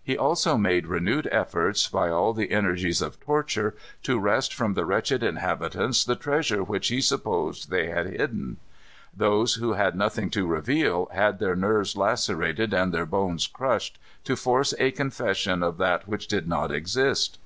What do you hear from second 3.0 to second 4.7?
of torture, to wrest